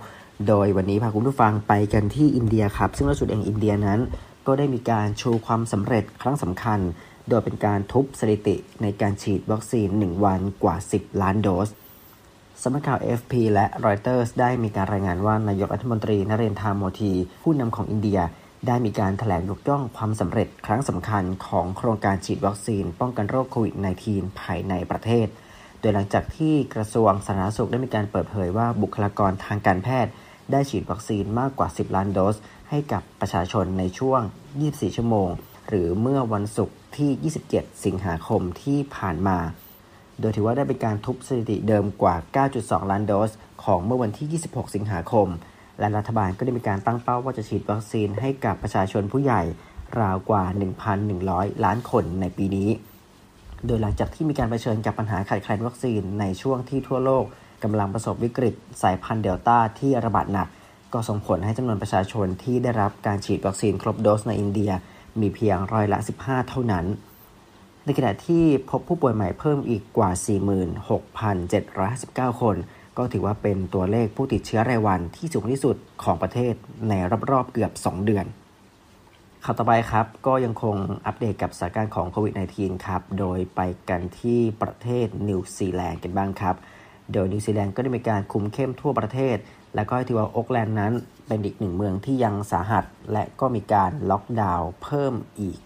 [0.47, 3.99] โดยวันนี้พาคุณผู้ฟังไปกันที่อินเดียครับ ซึ่งล่าสุดเองอินเดียนั้น
[4.47, 6.79] ก็ได้มีการโชว์ความสำเร็จครั้งสำคัญ
[7.29, 11.69] โดยเป็นการทุบสถิติในการฉีดวัคซีน 1 วันกว่า 10 ล้านโดส
[12.61, 17.11] สำนักข่าว AFP และ Reuters ได้มีการรายงานว่านายกรัฐมนตรีนเรนทราโมที
[17.43, 18.19] ผู้นำของอินเดีย
[18.67, 23.75] ได้มีการถแถลงยกย่องความสำเร็จครั้งสำคัญของโครงการฉีดวัคซีน ป้องกันโรคโควิด
[24.07, 25.27] -19 ภายในประเทศ
[25.79, 30.11] โดยหลังจากที่กระทรวงสาธารณสุขได้มีการเปิดเผยว่าบุคลากรทางการแพทย์
[30.51, 32.37] ได้ฉีดวัคซีนมากกว่า 10 ล้านโดส
[32.69, 34.21] ให้กับประชาชนในช่วง
[34.59, 35.29] 24 ชั่วโมง
[35.67, 39.37] หรือเมื่อวันศุกร์ที่ 27 สิงหาคมที่ผ่านมา
[40.19, 42.15] โดยถือว่าได้เป็นการทุบสถิติเดิมกว่า
[42.53, 43.31] 9.2 ล้านโดส
[43.63, 45.27] ของเมื่อวันที่ 26 สิงหาคม
[45.79, 49.41] และรัฐบาลก็ได้มีการตั้งเป้าว่าจะฉีดวัคซีนให้กับประชาชนผู้ใหญ่
[50.01, 50.43] ราวกว่า
[51.03, 52.69] 1,100 ล้านคนในปีนี้
[53.65, 57.25] โดยหลังจากที่มีการเผชิญกับปัญหาขาดแคลนวัคซีนในช่วงที่ทั่วโลก
[57.63, 60.47] กำลังประสบวิกฤตสายพันธุ์เดลต้าที่ระบาดหนัก
[60.93, 64.71] ก็ส่งผลให้จำนวนประชาชนที่ได้รับการฉีดวัคซีนครบโดสในอินเดีย
[65.19, 66.85] มีเพียงร้อยละ 15 เท่านั้น
[67.85, 70.11] ในขณะที่พบผู้ป่วยใหม่เพิ่มอีกกว่า
[72.33, 72.55] 46,759 คน
[72.97, 76.53] ก็ถือว่าเป็นตัวเลขผู้ติดเชื้อรายวันที่สูงที่สุดของประเทศ
[76.89, 76.93] ใน
[77.31, 78.25] รอบๆเกือบ 2 เดือน
[79.43, 86.55] ข่าวต่อไปครับก็ยังคงอัปเดตกับสถานการณ์ของโควิด -19 ครับ โดยไปกันที่ประเทศนิวซีแลนด์กันบ้างครับ
[87.13, 89.37] โดยนิวซีแลนด์ก็ได้มีการคุมเข้มทั่วประเทศ
[89.75, 90.93] และก็ถือว่าโอ๊กแลนด์นั้น
[91.27, 95.57] เป็นอีกหนึ่งเมืองที่ยังสาหัส และก็มีการล็อกดาวน์เพิ่มอีก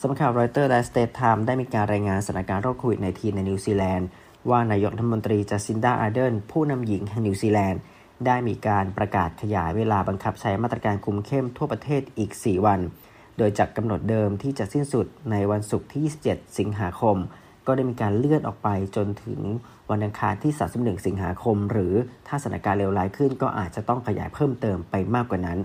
[0.00, 4.08] สำนักข่าวรอยเตอร์และสเตรทส์ไทม์สได้มีการรายงานสถานการณ์โรคโควิด -19 ในนิวซีแลนด์
[4.50, 7.80] ว่านายกรัฐมนตรีจัสซินดาอาร์เดนผู้นำหญิงแห่งนิวซีแลนด์
[8.26, 12.80] ได้มีการประกาศขยายเวลาบังคับใช้มาตรการคุมเข้มทั่วประเทศอีก 4 วัน
[13.38, 17.16] โดยจากกำหนดเดิมที่จะสิ้นสุดในวันศุกร์ที่ 27 สิงหาคม
[17.66, 19.40] ก็ได้มีการเลื่อนออกไปจนถึง
[19.90, 21.94] วันอังคารที่ 31 สิงหาคม หรือ
[22.28, 25.58] ถ้าสถานการณ์เลวร้ายขึ้น ก็อาจจะต้องขยายเพิ่มเติมไปมากกว่านั้น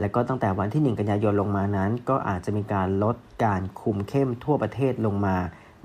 [0.00, 5.36] และก็ตั้งแต่วันที่ 1 กันยายนลงมานั้น ก็อาจจะมีการลดการคุมเข้มทั่วประเทศลงมา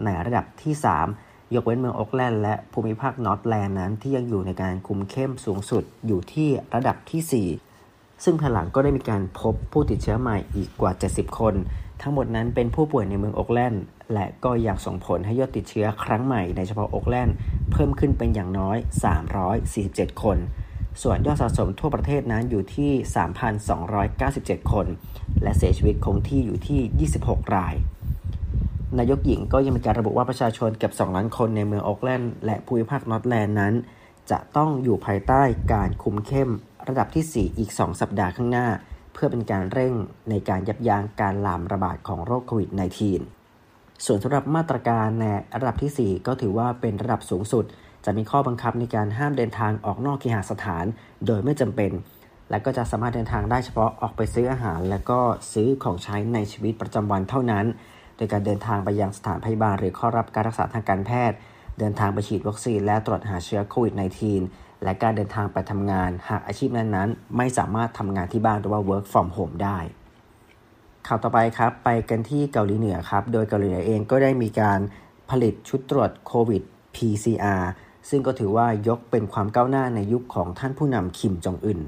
[0.03, 0.73] ในระดับที่
[1.07, 7.47] 3 ยกเว้นเมืองโอ๊กแลนด์และภูมิภาคนอร์ทแลนด์นั้นที่ยังอยู่ในการคุมเข้มสูงสุดอยู่ที่ระดับที่
[7.85, 11.55] 4 ซึ่งภายหลังก็ได้มีการพบผู้ติดเชื้อใหม่อีกกว่า 70 คน
[12.01, 13.83] ทั้งหมดนั้นเป็นผู้ป่วยในเมืองโอ๊กแลนด์
[14.13, 17.35] และก็ยังส่งผลให้ยอดติดเชื้อครั้งใหม่ในเฉพาะโอ๊กแลนด์
[17.71, 18.77] เพิ่มขึ้นเป็นอย่างน้อย
[19.49, 20.37] 347 คน
[21.01, 22.91] ส่วนยอดสะสมทั่วประเทศนั้นอยู่ที่
[23.81, 24.87] 3,297 คน
[25.43, 27.75] และเสียชีวิตคงที่อยู่ที่ 26 ราย
[28.97, 33.73] นายกหญิงก็ยังมีการระบุว่าประชาชนเกือบ2ล้านคนในเมืองโอกแลนด์และภูมิภาคนอร์ทแลนด์นั้น
[34.31, 35.41] จะต้องอยู่ภายใต้
[35.73, 36.49] การคุมเข้ม
[36.87, 38.67] ระดับที่ 4 อีก 2 สัปดาห์ข้างหน้า
[39.13, 39.93] เพื่อเป็นการเร่ง
[40.29, 42.69] ในการยับยั้งการลามระบาดของโรคโควิด
[43.37, 45.25] -19 ส่วนสำหรับมาตรการใน
[45.59, 47.65] ระดับที่ 4 ก็ถือว่าเป็นระดับสูงสุด
[48.05, 50.85] จะมีข้อบังคับในการห้ามเดินทางออกนอกเคหสถาน
[51.25, 51.91] โดยไม่จำเป็น
[52.49, 55.19] และก็จะสามารถเดินทางได้เฉพาะออกไปซื้ออาหาร และก็
[55.53, 57.65] ซื้อของใช้ในชีวิตประจำวันเท่านั้น
[58.19, 61.37] โดยการเดินทางไปยังสถานพยาบาลหรือเข้ารับการรักษาทางการแพทย์
[61.79, 63.93] เดินทางไปฉีดวัคซีนและตรวจหาเชื้อโควิด
[64.37, 69.79] -19 และการเดินทางไปทำงาน หากอาชีพนั้นๆ ไม่สามารถทำงานที่บ้านหรือว่า work from home ได้
[71.07, 74.79] ข่าวต่อไปครับ ไปกันที่เกาหลีเหนือครับ โดยเกาหลีเหนือเองก็ได้มีการ
[75.29, 76.61] ผลิตชุดตรวจโควิด
[76.95, 77.63] PCR
[78.09, 81.79] ซึ่งก็ถือว่ายกเป็นความก้าวหน้าในยุคของท่านผู้นำคิมจองอึน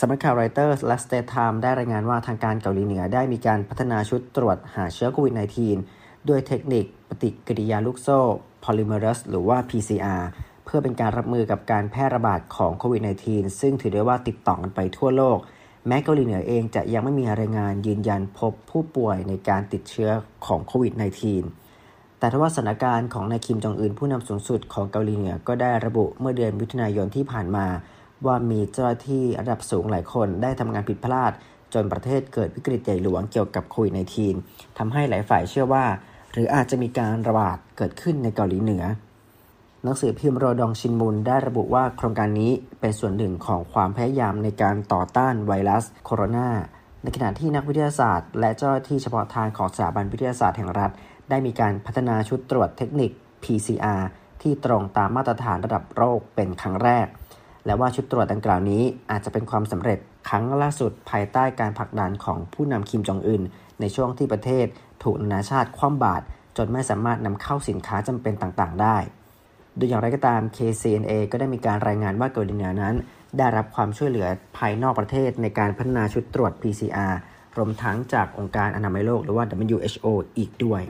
[0.00, 5.34] สำนักข่าว Reuters และ State Time ได้รายงานว่าทางการเกาหลีเหนือได้มีการพัฒนาชุดตรวจหาเชื้อโควิด
[5.80, 8.18] -19 ด้วยเทคนิคปฏิกิริยาลูกโซ่
[8.64, 10.22] Polymerase หรือว่า PCR
[10.64, 15.38] เพื่อเป็นการรับมือกับการแพร่ระบาดของโควิด -19 ซึ่งถือได้ว่าติดต่อกันไปทั่วโลก
[15.86, 20.10] แม้เกาหลีเหนือเองจะยังไม่มีรายงานยืนยันพบผู้ป่วยในการติดเชื้อ
[20.46, 20.92] ของโควิด
[21.56, 27.66] -19 แต่ทว่าสถานการณ์ของนายคิมจองอึนผู้นำสูงสุดของเกาหลีเหนือก็ได้ระบุเมื่อเดือนมิถุนายนที่ผ่านมา
[28.26, 31.32] ว่ามีเจ้าหน้าที่ระดับสูงหลายคนได้ทำงานผิดพลาด
[31.74, 33.92] จนประเทศเกิดวิกฤตใหญ่หลวงเกี่ยวกับโควิด
[34.36, 35.84] -19 ทำให้หลายฝ่ายเชื่อว่า
[36.32, 38.84] หรืออาจจะมีการระบาดเกิดขึ้นในเกาหลีเหนือ
[39.82, 46.48] หนังสือพิมพ์โรดองชินมุนได้ระบุว่าโครงการนี้เป็นส่วนหนึ่งของความพยายามในการต่อต้านไวรัสโคโรนา
[47.02, 50.90] ในขณะที่นักวิทยาศาสตร์ และเจ้าหน้าที่เฉพาะทางของสถาบันวิทยาศาสตร์แห่งรัฐ
[51.30, 53.10] ได้มีการพัฒนาชุดตรวจเทคนิค
[53.44, 54.02] PCR
[54.42, 57.06] ที่ตรงตามมาตรฐานระดับโลกเป็นครั้งแรก
[57.66, 59.98] และว่าชุดตรวจดังกล่าวนี้อาจจะเป็นความสำเร็จ
[60.28, 63.42] ครั้งล่าสุดภายใต้การผลักดันของผู้นำคิมจองอึน
[63.80, 64.66] ในช่วงที่ประเทศ
[65.02, 66.24] ถูกนานาชาติคว่ำบาตร
[66.56, 68.96] จนไม่สามารถนำเข้าสินค้าจำเป็นต่างๆ ได้
[69.76, 72.94] โดยอย่างไรก็ตาม KCNA ก็ได้มีการรายงานว่าเกาหลีเหนือนั้น
[73.38, 74.26] ได้รับความช่วยเหลือ
[74.58, 77.14] ภายนอกประเทศในการพัฒนาชุดตรวจ PCR
[77.56, 80.06] รวมทั้งจากองค์การอนามัยโลกหรือว่า WHO
[80.38, 80.82] อีกด้วย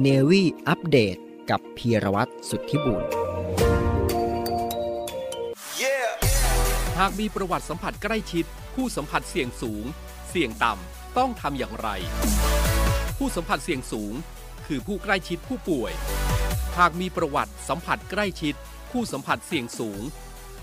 [0.00, 1.16] เนวี่อัปเดต
[1.50, 3.04] กับพีรวัตรสุทธิบุญ
[6.98, 9.84] หากมีประวัติสัมผัสใกล้ชิด ผู้สัมผัสเสี่ยงสูง
[10.28, 11.88] เสี่ยงต่ำต้องทำอย่างไร
[13.18, 14.14] ผู้สัมผัสเสี่ยงสูง
[14.66, 15.92] คือผู้ใกล้ชิดผู้ป่วย
[16.78, 18.54] หากมีประวัติสัมผัสใกล้ชิด
[18.90, 20.02] ผู้สัมผัสเสี่ยงสูง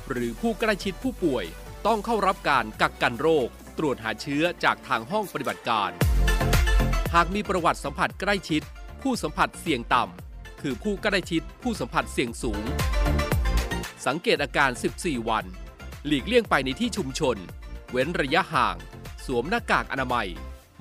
[0.09, 1.45] หรือผู้ใกล้ชิดผู้ป่วย
[1.87, 5.91] ต้องเข้ารับการกักกันโรค ตรวจหาเชื้อจากทางห้องปฏิบัติการ
[7.15, 8.61] หากมีประวัติสัมผัสใกล้ชิด
[9.01, 10.24] ผู้สัมผัสเสี่ยงต่ำ
[10.67, 12.63] คือผู้ใกล้ชิดผู้สัมผัสเสี่ยงสูง
[14.05, 15.45] สังเกตอาการ 14 วัน
[16.05, 17.37] หลีกเลี่ยงไปในที่ชุมชน
[17.91, 18.75] เว้นระยะห่าง
[19.25, 20.27] สวมหน้ากากอนามัย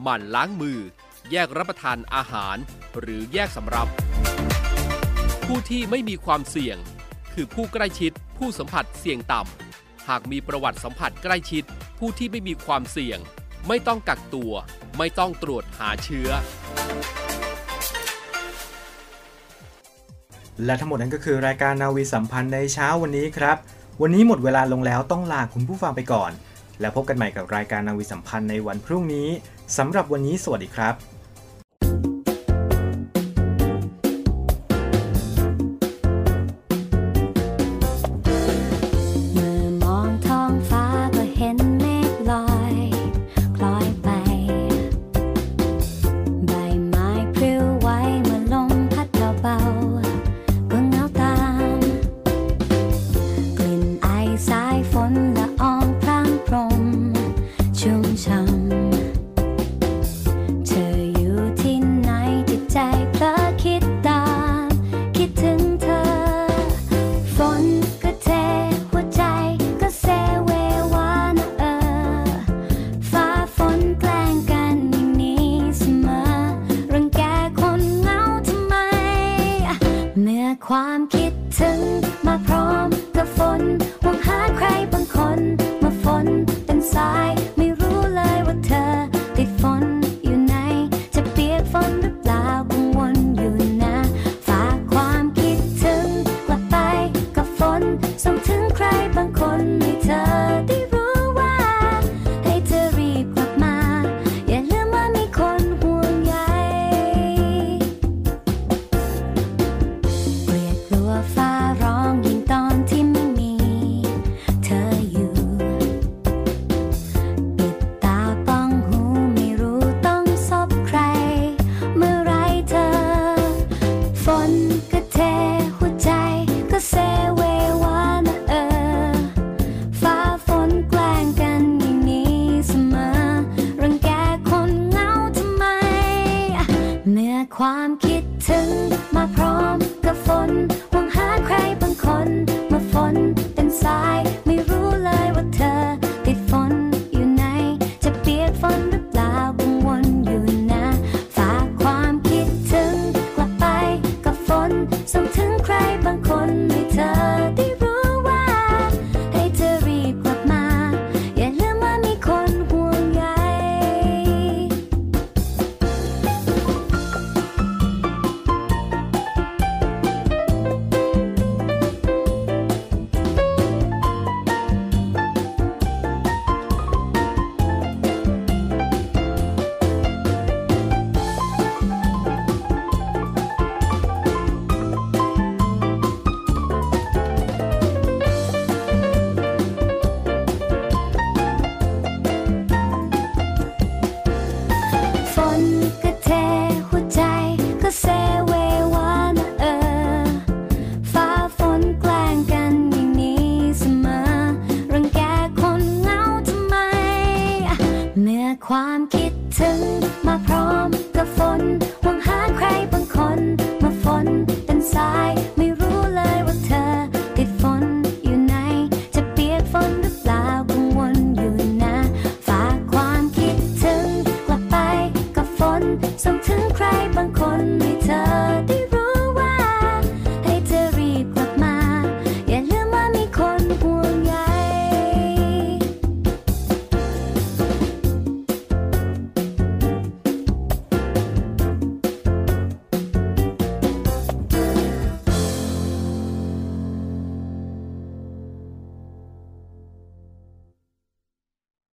[0.02, 0.78] หมั่นล้างมือ
[1.30, 2.56] แยกรับประทานอาหาร
[3.00, 3.88] หรือแยกสำรับ
[5.46, 6.76] ผู้ที่ไม่มีความเสี่ยง
[7.32, 11.64] คือผู้ใกล้ชิด ผู้สัมผัสเสี่ยงต่ำ หากมีประวัติสัมผัสใกล้ชิด
[11.98, 13.18] ผู้ที่ไม่มีความเสี่ยง
[13.68, 14.52] ไม่ต้องกักตัว
[14.98, 16.30] ไม่ต้องตรวจหาเชื้อ
[20.64, 23.56] และทั้งหมดนั้นก็คือรายการนาวีสัมพันธ์ในเช้าวันนี้ครับ
[24.02, 26.30] วันนี้หมดเวลาลงแล้วต้องลาคุณผู้ฟังไปก่อน
[26.80, 29.28] แล้วพบกันใหม่กับรายการนาวีสัมพันธ์ในวันพรุ่งนี้
[29.78, 31.13] สำหรับวันนี้สวัสดีครับ